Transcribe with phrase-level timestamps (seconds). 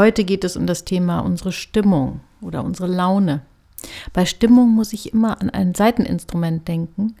[0.00, 3.42] Heute geht es um das Thema unsere Stimmung oder unsere Laune.
[4.14, 7.16] Bei Stimmung muss ich immer an ein Seiteninstrument denken.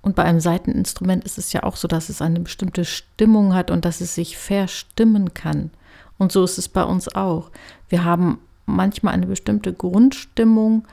[0.00, 3.72] Und bei einem Seiteninstrument ist es ja auch so, dass es eine bestimmte Stimmung hat
[3.72, 5.72] und dass es sich verstimmen kann.
[6.18, 7.50] Und so ist es bei uns auch.
[7.88, 10.86] Wir haben manchmal eine bestimmte Grundstimmung,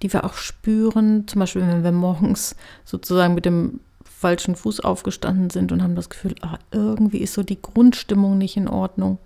[0.00, 1.26] die wir auch spüren.
[1.26, 2.54] Zum Beispiel, wenn wir morgens
[2.84, 7.42] sozusagen mit dem falschen Fuß aufgestanden sind und haben das Gefühl, ach, irgendwie ist so
[7.42, 9.18] die Grundstimmung nicht in Ordnung.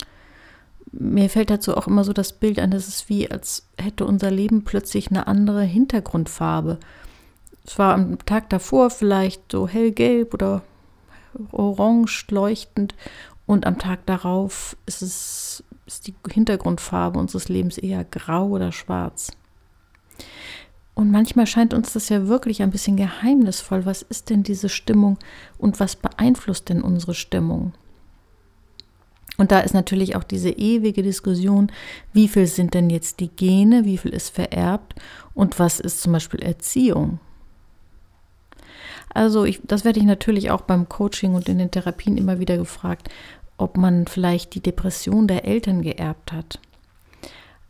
[0.93, 4.31] Mir fällt dazu auch immer so das Bild an, dass es wie, als hätte unser
[4.31, 6.79] Leben plötzlich eine andere Hintergrundfarbe.
[7.65, 10.63] Es war am Tag davor vielleicht so hellgelb oder
[11.53, 12.95] orange leuchtend
[13.47, 19.33] und am Tag darauf ist es ist die Hintergrundfarbe unseres Lebens eher grau oder schwarz.
[20.95, 23.87] Und manchmal scheint uns das ja wirklich ein bisschen geheimnisvoll.
[23.87, 25.17] Was ist denn diese Stimmung
[25.57, 27.73] und was beeinflusst denn unsere Stimmung?
[29.39, 31.71] Und da ist natürlich auch diese ewige Diskussion,
[32.13, 34.97] wie viel sind denn jetzt die Gene, wie viel ist vererbt
[35.33, 37.21] und was ist zum Beispiel Erziehung?
[39.15, 42.59] Also ich, das werde ich natürlich auch beim Coaching und in den Therapien immer wieder
[42.59, 43.09] gefragt,
[43.57, 46.59] ob man vielleicht die Depression der Eltern geerbt hat.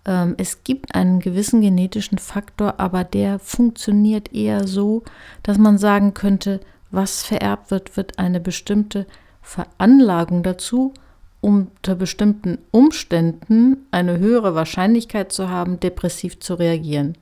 [0.06, 5.02] Ähm, es gibt einen gewissen genetischen Faktor, aber der funktioniert eher so,
[5.42, 9.06] dass man sagen könnte, was vererbt wird, wird eine bestimmte
[9.42, 10.94] Veranlagung dazu,
[11.40, 17.16] unter bestimmten Umständen eine höhere Wahrscheinlichkeit zu haben, depressiv zu reagieren.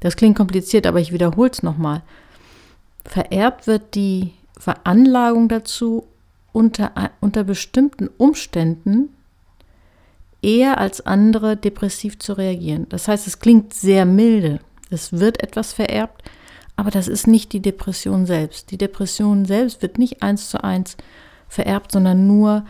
[0.00, 2.02] Das klingt kompliziert, aber ich wiederhole es nochmal.
[3.04, 6.06] Vererbt wird die Veranlagung dazu,
[6.52, 9.08] unter, unter bestimmten Umständen
[10.42, 12.86] eher als andere depressiv zu reagieren.
[12.88, 14.60] Das heißt, es klingt sehr milde.
[14.90, 16.22] Es wird etwas vererbt,
[16.76, 18.70] aber das ist nicht die Depression selbst.
[18.70, 20.96] Die Depression selbst wird nicht eins zu eins
[21.48, 22.64] vererbt, sondern nur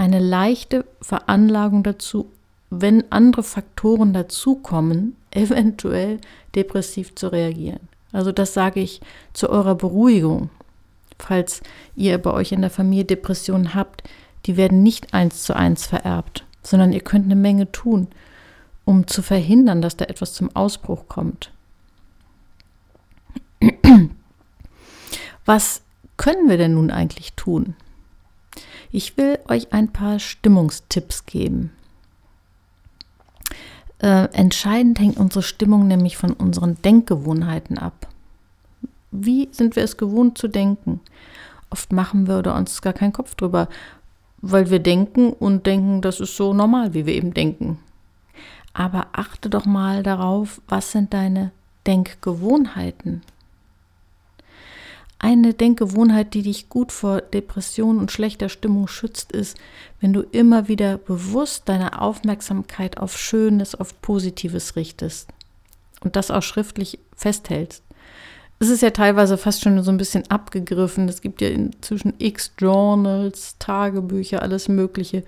[0.00, 2.30] eine leichte Veranlagung dazu,
[2.70, 6.18] wenn andere Faktoren dazukommen, eventuell
[6.54, 7.88] depressiv zu reagieren.
[8.12, 9.00] Also das sage ich
[9.32, 10.50] zu eurer Beruhigung.
[11.18, 11.62] Falls
[11.94, 14.02] ihr bei euch in der Familie Depressionen habt,
[14.46, 18.08] die werden nicht eins zu eins vererbt sondern ihr könnt eine Menge tun,
[18.84, 21.50] um zu verhindern, dass da etwas zum Ausbruch kommt.
[25.44, 25.82] Was
[26.16, 27.76] können wir denn nun eigentlich tun?
[28.92, 31.72] Ich will euch ein paar Stimmungstipps geben.
[34.00, 38.08] Äh, entscheidend hängt unsere Stimmung nämlich von unseren Denkgewohnheiten ab.
[39.12, 41.00] Wie sind wir es gewohnt zu denken?
[41.68, 43.68] Oft machen wir oder uns gar keinen Kopf drüber,
[44.38, 47.78] weil wir denken und denken, das ist so normal, wie wir eben denken.
[48.72, 51.52] Aber achte doch mal darauf, was sind deine
[51.86, 53.22] Denkgewohnheiten?
[55.20, 59.56] Eine Denkgewohnheit, die dich gut vor Depression und schlechter Stimmung schützt, ist,
[60.00, 65.28] wenn du immer wieder bewusst deine Aufmerksamkeit auf Schönes, auf Positives richtest
[66.02, 67.84] und das auch schriftlich festhältst
[68.62, 71.08] es ist ja teilweise fast schon so ein bisschen abgegriffen.
[71.08, 75.24] Es gibt ja inzwischen x Journals, Tagebücher, alles Mögliche,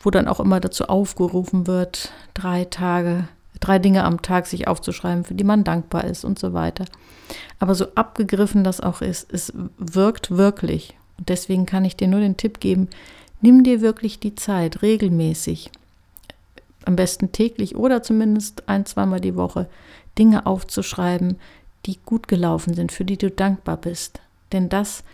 [0.00, 3.28] wo dann auch immer dazu aufgerufen wird, drei Tage,
[3.60, 6.86] drei Dinge am Tag sich aufzuschreiben, für die man dankbar ist und so weiter.
[7.58, 10.96] Aber so abgegriffen das auch ist, es wirkt wirklich.
[11.18, 12.88] Und deswegen kann ich dir nur den Tipp geben,
[13.40, 15.70] nimm dir wirklich die Zeit, regelmäßig,
[16.86, 19.68] am besten täglich oder zumindest ein, zweimal die Woche,
[20.18, 21.38] Dinge aufzuschreiben,
[21.86, 24.20] die gut gelaufen sind, für die du dankbar bist.
[24.52, 25.04] Denn das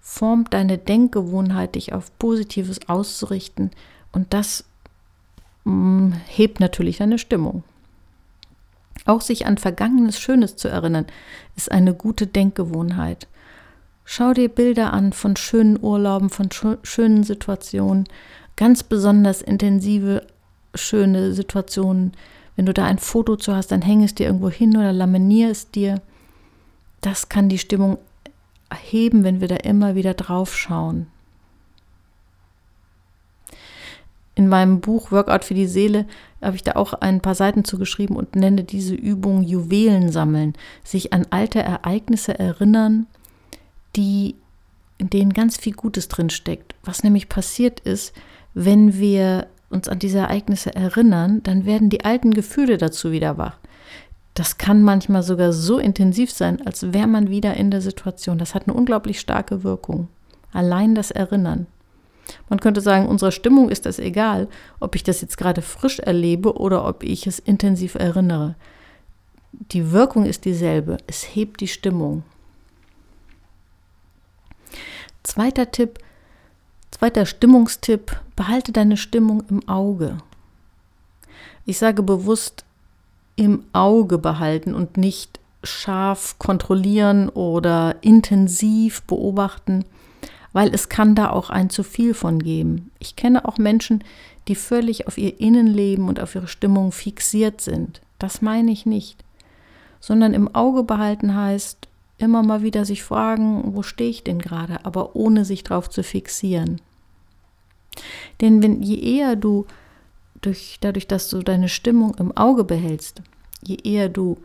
[0.00, 3.70] formt deine Denkgewohnheit, dich auf Positives auszurichten
[4.12, 4.64] und das
[5.64, 7.62] mm, hebt natürlich deine Stimmung.
[9.04, 11.06] Auch sich an Vergangenes Schönes zu erinnern,
[11.56, 13.26] ist eine gute Denkgewohnheit.
[14.04, 16.48] Schau dir Bilder an von schönen Urlauben, von
[16.82, 18.04] schönen Situationen,
[18.56, 20.26] ganz besonders intensive,
[20.74, 22.12] schöne Situationen,
[22.56, 25.50] wenn du da ein Foto zu hast, dann häng es dir irgendwo hin oder laminier
[25.50, 26.00] es dir.
[27.00, 27.98] Das kann die Stimmung
[28.68, 31.06] erheben, wenn wir da immer wieder drauf schauen.
[34.38, 36.06] In meinem Buch Workout für die Seele
[36.40, 40.52] habe ich da auch ein paar Seiten zugeschrieben und nenne diese Übung Juwelen sammeln,
[40.84, 43.08] sich an alte Ereignisse erinnern,
[43.96, 44.36] die
[44.96, 46.76] in denen ganz viel Gutes drin steckt.
[46.84, 48.14] Was nämlich passiert ist,
[48.54, 53.58] wenn wir uns an diese Ereignisse erinnern, dann werden die alten Gefühle dazu wieder wach.
[54.34, 58.38] Das kann manchmal sogar so intensiv sein, als wäre man wieder in der Situation.
[58.38, 60.06] Das hat eine unglaublich starke Wirkung.
[60.52, 61.66] Allein das Erinnern.
[62.48, 64.48] Man könnte sagen, unserer Stimmung ist das egal,
[64.80, 68.54] ob ich das jetzt gerade frisch erlebe oder ob ich es intensiv erinnere.
[69.52, 70.98] Die Wirkung ist dieselbe.
[71.06, 72.22] Es hebt die Stimmung.
[75.22, 75.98] Zweiter Tipp,
[76.90, 80.18] Zweiter Stimmungstipp, behalte deine Stimmung im Auge.
[81.64, 82.64] Ich sage bewusst
[83.36, 89.84] im Auge behalten und nicht scharf kontrollieren oder intensiv beobachten,
[90.58, 92.90] weil es kann da auch ein zu viel von geben.
[92.98, 94.02] Ich kenne auch Menschen,
[94.48, 98.00] die völlig auf ihr Innenleben und auf ihre Stimmung fixiert sind.
[98.18, 99.22] Das meine ich nicht,
[100.00, 101.86] sondern im Auge behalten heißt
[102.18, 106.02] immer mal wieder sich fragen, wo stehe ich denn gerade, aber ohne sich darauf zu
[106.02, 106.80] fixieren.
[108.40, 109.64] Denn wenn je eher du
[110.40, 113.22] durch, dadurch, dass du deine Stimmung im Auge behältst,
[113.62, 114.38] je eher du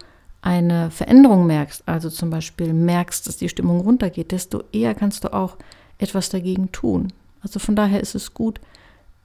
[0.43, 5.33] eine Veränderung merkst, also zum Beispiel merkst, dass die Stimmung runtergeht, desto eher kannst du
[5.33, 5.57] auch
[5.97, 7.13] etwas dagegen tun.
[7.41, 8.59] Also von daher ist es gut,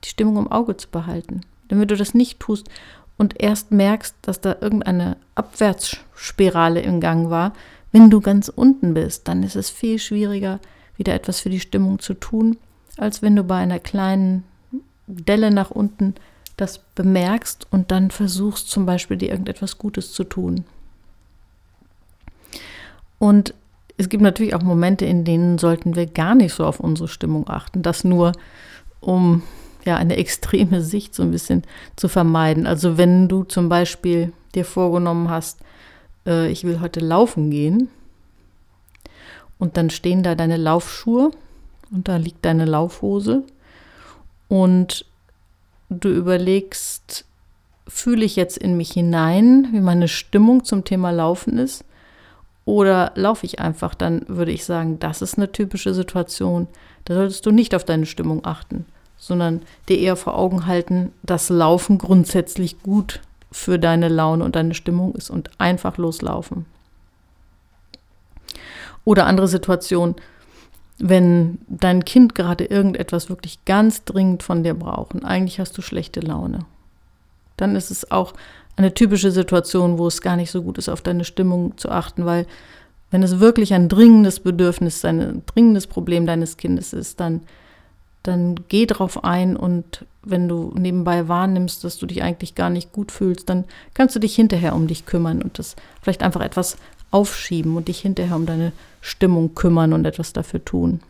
[0.05, 1.43] die Stimmung im Auge zu behalten.
[1.71, 2.69] Denn wenn du das nicht tust
[3.17, 7.53] und erst merkst, dass da irgendeine Abwärtsspirale im Gang war,
[7.93, 10.61] wenn du ganz unten bist, dann ist es viel schwieriger,
[10.97, 12.59] wieder etwas für die Stimmung zu tun,
[12.97, 14.45] als wenn du bei einer kleinen
[15.07, 16.15] Delle nach unten
[16.57, 20.65] das bemerkst und dann versuchst zum Beispiel dir irgendetwas Gutes zu tun.
[23.19, 23.55] Und
[23.99, 27.49] es gibt natürlich auch Momente, in denen sollten wir gar nicht so auf unsere Stimmung
[27.49, 27.83] achten.
[27.83, 28.33] Das nur,
[29.01, 29.43] um
[29.85, 31.65] ja eine extreme Sicht so ein bisschen
[31.97, 32.67] zu vermeiden.
[32.67, 35.59] Also wenn du zum Beispiel dir vorgenommen hast,
[36.27, 37.89] äh, ich will heute laufen gehen
[39.59, 41.33] und dann stehen da deine Laufschuhe
[41.91, 43.43] und da liegt deine Laufhose
[44.47, 45.07] und
[45.91, 47.25] du überlegst,
[47.89, 51.85] fühle ich jetzt in mich hinein, wie meine Stimmung zum Thema Laufen ist
[52.69, 56.69] oder laufe ich einfach, dann würde ich sagen, das ist eine typische Situation.
[57.07, 58.85] Da solltest du nicht auf deine Stimmung achten,
[59.17, 64.75] sondern dir eher vor Augen halten, dass Laufen grundsätzlich gut für deine Laune und deine
[64.75, 66.67] Stimmung ist und einfach loslaufen.
[69.03, 70.17] Oder andere Situation,
[70.99, 75.81] wenn dein Kind gerade irgendetwas wirklich ganz dringend von dir braucht und eigentlich hast du
[75.81, 76.67] schlechte Laune,
[77.57, 78.35] dann ist es auch
[78.79, 82.25] eine typische Situation, wo es gar nicht so gut ist, auf deine Stimmung zu achten,
[82.25, 82.47] weil
[83.11, 87.41] wenn es wirklich ein dringendes Bedürfnis, ein dringendes Problem deines Kindes ist, dann,
[88.23, 92.93] dann geh drauf ein und wenn du nebenbei wahrnimmst, dass du dich eigentlich gar nicht
[92.93, 93.65] gut fühlst, dann
[93.95, 96.77] kannst du dich hinterher um dich kümmern und das vielleicht einfach etwas
[97.11, 101.01] aufschieben und dich hinterher um deine Stimmung kümmern und etwas dafür tun.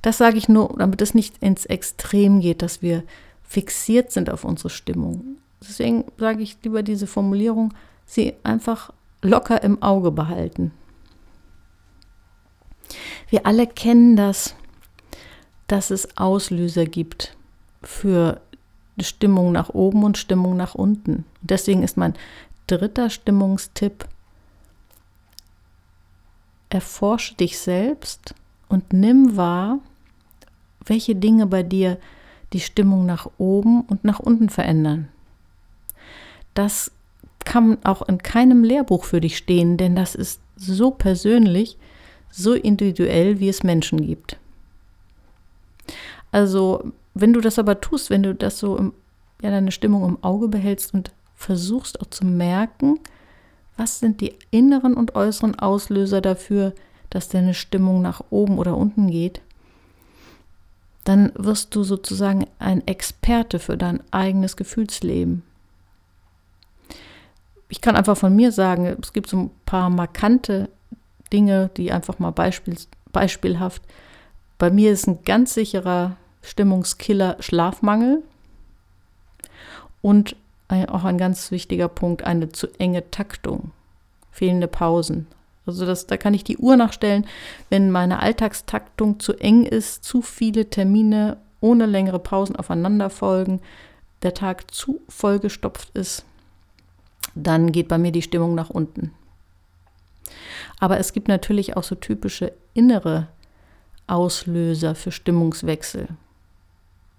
[0.00, 3.02] Das sage ich nur, damit es nicht ins Extrem geht, dass wir
[3.42, 5.36] fixiert sind auf unsere Stimmung.
[5.68, 7.72] Deswegen sage ich lieber diese Formulierung,
[8.04, 8.92] sie einfach
[9.22, 10.72] locker im Auge behalten.
[13.28, 14.54] Wir alle kennen das,
[15.66, 17.36] dass es Auslöser gibt
[17.82, 18.40] für
[19.00, 21.24] Stimmung nach oben und Stimmung nach unten.
[21.40, 22.14] Deswegen ist mein
[22.66, 24.06] dritter Stimmungstipp,
[26.68, 28.34] erforsche dich selbst
[28.68, 29.78] und nimm wahr,
[30.84, 31.98] welche Dinge bei dir
[32.52, 35.08] die Stimmung nach oben und nach unten verändern.
[36.54, 36.90] Das
[37.44, 41.76] kann auch in keinem Lehrbuch für dich stehen, denn das ist so persönlich,
[42.30, 44.38] so individuell, wie es Menschen gibt.
[46.30, 48.92] Also, wenn du das aber tust, wenn du das so im,
[49.42, 53.00] ja, deine Stimmung im Auge behältst und versuchst auch zu merken,
[53.76, 56.72] was sind die inneren und äußeren Auslöser dafür,
[57.10, 59.42] dass deine Stimmung nach oben oder unten geht,
[61.04, 65.42] dann wirst du sozusagen ein Experte für dein eigenes Gefühlsleben
[67.72, 70.68] ich kann einfach von mir sagen, es gibt so ein paar markante
[71.32, 72.76] Dinge, die einfach mal beispiel,
[73.12, 73.80] beispielhaft.
[74.58, 78.22] Bei mir ist ein ganz sicherer Stimmungskiller Schlafmangel
[80.02, 80.36] und
[80.68, 83.70] ein, auch ein ganz wichtiger Punkt, eine zu enge Taktung,
[84.32, 85.26] fehlende Pausen.
[85.64, 87.26] Also das, da kann ich die Uhr nachstellen,
[87.70, 93.62] wenn meine Alltagstaktung zu eng ist, zu viele Termine ohne längere Pausen aufeinander folgen,
[94.20, 96.26] der Tag zu vollgestopft ist,
[97.34, 99.12] dann geht bei mir die Stimmung nach unten.
[100.78, 103.28] Aber es gibt natürlich auch so typische innere
[104.06, 106.08] Auslöser für Stimmungswechsel.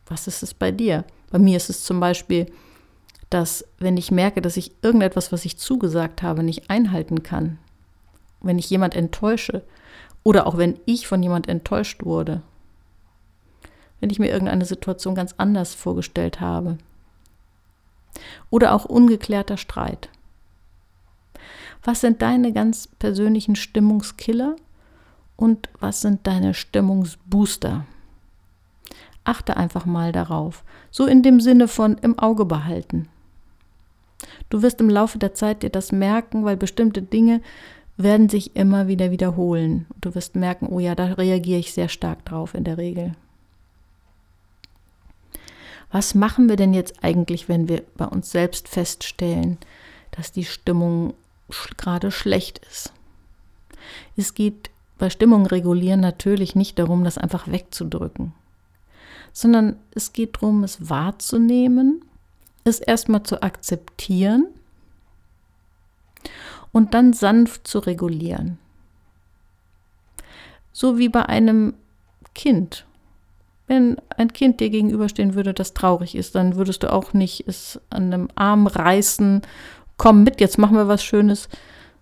[0.08, 1.06] Was ist es bei dir?
[1.32, 2.48] Bei mir ist es zum Beispiel,
[3.30, 7.58] dass wenn ich merke, dass ich irgendetwas, was ich zugesagt habe, nicht einhalten kann,
[8.42, 9.64] wenn ich jemand enttäusche
[10.24, 12.42] oder auch wenn ich von jemand enttäuscht wurde,
[14.00, 16.78] wenn ich mir irgendeine Situation ganz anders vorgestellt habe,
[18.50, 20.10] oder auch ungeklärter Streit.
[21.84, 24.56] Was sind deine ganz persönlichen Stimmungskiller
[25.36, 27.86] und was sind deine Stimmungsbooster?
[29.26, 33.10] Achte einfach mal darauf, so in dem Sinne von im Auge behalten.
[34.50, 37.42] Du wirst im Laufe der Zeit dir das merken, weil bestimmte Dinge
[37.98, 39.86] werden sich immer wieder wiederholen.
[40.00, 43.14] Du wirst merken, oh ja, da reagiere ich sehr stark drauf in der Regel.
[45.94, 49.60] Was machen wir denn jetzt eigentlich, wenn wir bei uns selbst feststellen,
[50.10, 51.14] dass die Stimmung
[51.78, 52.92] gerade schlecht ist?
[54.18, 58.34] Es geht bei Stimmung regulieren natürlich nicht darum, das einfach wegzudrücken,
[59.34, 62.04] sondern es geht darum, es wahrzunehmen,
[62.64, 64.48] es erstmal zu akzeptieren
[66.72, 68.58] und dann sanft zu regulieren.
[70.72, 71.76] So wie bei einem
[72.34, 72.88] Kind.
[73.68, 77.80] Wenn ein Kind dir gegenüberstehen würde, das traurig ist, dann würdest du auch nicht es
[77.90, 79.42] an einem Arm reißen,
[79.98, 81.48] komm mit, jetzt machen wir was Schönes,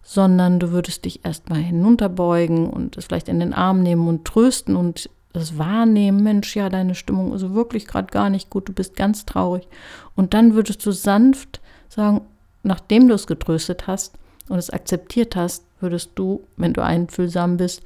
[0.04, 4.76] sondern du würdest dich erstmal hinunterbeugen und es vielleicht in den Arm nehmen und trösten
[4.76, 8.96] und das wahrnehmen, Mensch, ja, deine Stimmung ist wirklich gerade gar nicht gut, du bist
[8.96, 9.68] ganz traurig.
[10.16, 12.22] Und dann würdest du sanft sagen,
[12.64, 14.18] nachdem du es getröstet hast
[14.50, 17.84] und es akzeptiert hast, würdest du, wenn du einfühlsam bist,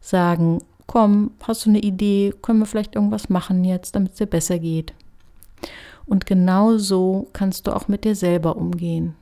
[0.00, 0.58] sagen,
[0.88, 4.58] komm, hast du eine Idee, können wir vielleicht irgendwas machen jetzt, damit es dir besser
[4.58, 4.92] geht.
[6.06, 9.14] Und genau so kannst du auch mit dir selber umgehen.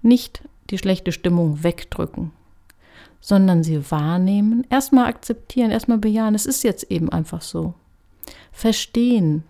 [0.00, 2.30] Nicht die schlechte Stimmung wegdrücken,
[3.20, 7.74] sondern sie wahrnehmen, erstmal akzeptieren, erstmal bejahen, es ist jetzt eben einfach so.
[8.52, 9.42] Verstehen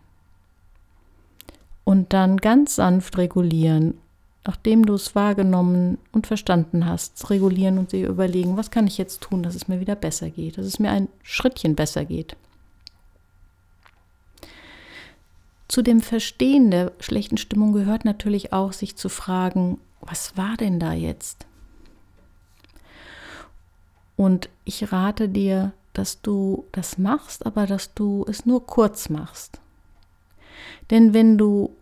[1.84, 3.98] und dann ganz sanft regulieren
[4.44, 9.20] nachdem du es wahrgenommen und verstanden hast, regulieren und dir überlegen, was kann ich jetzt
[9.20, 12.36] tun, dass es mir wieder besser geht, dass es mir ein Schrittchen besser geht.
[15.68, 20.80] Zu dem Verstehen der schlechten Stimmung gehört natürlich auch, sich zu fragen, was war denn
[20.80, 21.46] da jetzt?
[24.16, 29.60] Und ich rate dir, dass du das machst, aber dass du es nur kurz machst.
[30.90, 31.74] Denn wenn du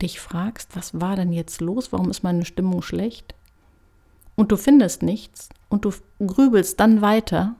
[0.00, 3.34] dich fragst, was war denn jetzt los, warum ist meine Stimmung schlecht,
[4.36, 5.92] und du findest nichts und du
[6.24, 7.56] grübelst dann weiter,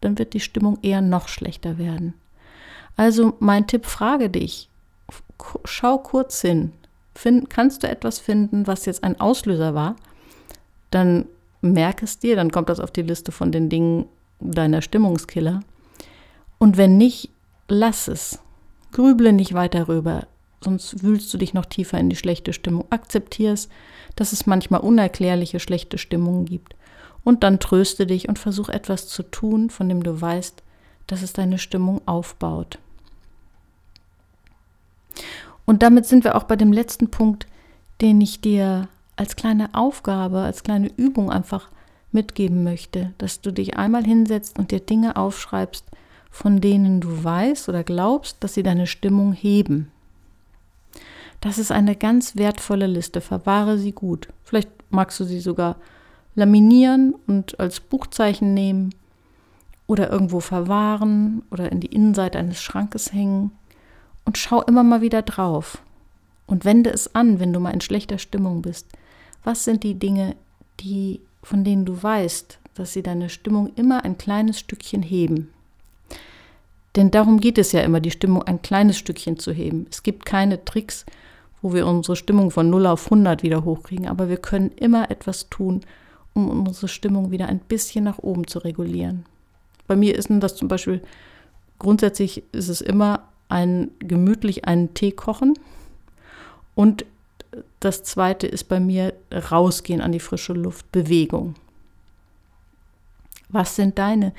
[0.00, 2.14] dann wird die Stimmung eher noch schlechter werden.
[2.96, 4.68] Also mein Tipp, frage dich,
[5.64, 6.72] schau kurz hin,
[7.14, 9.96] Find, kannst du etwas finden, was jetzt ein Auslöser war,
[10.90, 11.26] dann
[11.60, 14.06] merk es dir, dann kommt das auf die Liste von den Dingen
[14.38, 15.60] deiner Stimmungskiller.
[16.58, 17.30] Und wenn nicht,
[17.68, 18.38] lass es.
[18.92, 20.26] Grüble nicht weiter rüber
[20.62, 22.84] sonst wühlst du dich noch tiefer in die schlechte Stimmung.
[22.90, 23.70] Akzeptierst,
[24.16, 26.74] dass es manchmal unerklärliche schlechte Stimmungen gibt.
[27.24, 30.62] Und dann tröste dich und versuch etwas zu tun, von dem du weißt,
[31.06, 32.78] dass es deine Stimmung aufbaut.
[35.66, 37.46] Und damit sind wir auch bei dem letzten Punkt,
[38.00, 41.68] den ich dir als kleine Aufgabe, als kleine Übung einfach
[42.12, 45.84] mitgeben möchte, dass du dich einmal hinsetzt und dir Dinge aufschreibst,
[46.30, 49.92] von denen du weißt oder glaubst, dass sie deine Stimmung heben.
[51.40, 53.20] Das ist eine ganz wertvolle Liste.
[53.20, 54.28] Verwahre sie gut.
[54.44, 55.76] Vielleicht magst du sie sogar
[56.34, 58.94] laminieren und als Buchzeichen nehmen
[59.86, 63.52] oder irgendwo verwahren oder in die Innenseite eines Schrankes hängen
[64.24, 65.82] und schau immer mal wieder drauf
[66.46, 68.86] und wende es an, wenn du mal in schlechter Stimmung bist.
[69.42, 70.36] Was sind die Dinge,
[70.80, 75.48] die von denen du weißt, dass sie deine Stimmung immer ein kleines Stückchen heben?
[76.96, 79.86] Denn darum geht es ja immer, die Stimmung ein kleines Stückchen zu heben.
[79.90, 81.06] Es gibt keine Tricks,
[81.62, 84.08] wo wir unsere Stimmung von 0 auf 100 wieder hochkriegen.
[84.08, 85.80] Aber wir können immer etwas tun,
[86.34, 89.26] um unsere Stimmung wieder ein bisschen nach oben zu regulieren.
[89.86, 91.02] Bei mir ist das zum Beispiel,
[91.78, 95.54] grundsätzlich ist es immer ein gemütlich einen Tee kochen
[96.76, 97.04] und
[97.80, 99.12] das zweite ist bei mir
[99.50, 101.56] rausgehen an die frische Luft, Bewegung.
[103.48, 104.32] Was sind deine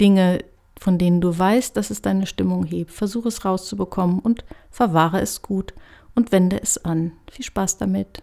[0.00, 0.44] Dinge,
[0.78, 2.92] von denen du weißt, dass es deine Stimmung hebt?
[2.92, 5.74] Versuche es rauszubekommen und verwahre es gut
[6.14, 7.12] und wende es an.
[7.30, 8.22] Viel Spaß damit.